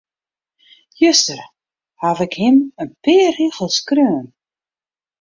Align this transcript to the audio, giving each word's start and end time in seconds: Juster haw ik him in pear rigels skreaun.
Juster 0.99 1.41
haw 2.01 2.17
ik 2.25 2.33
him 2.41 2.57
in 2.81 2.89
pear 3.03 3.31
rigels 3.37 3.75
skreaun. 3.79 4.25